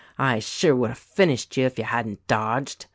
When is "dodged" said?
2.25-2.87